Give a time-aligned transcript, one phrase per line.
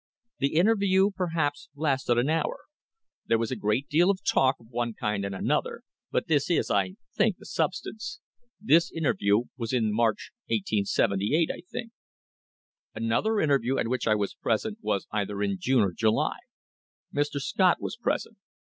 [0.39, 2.61] The interview perhaps lasted an hour.
[3.27, 6.71] There was a great deal of talk of one kind and another, but this is,
[6.71, 8.19] I think, the substance.
[8.59, 11.91] This interview was in March, 1878, 1 think."
[12.95, 16.39] Another interview at which I was present was either in June or July.
[17.13, 17.39] Mr.
[17.39, 18.37] Scott was present.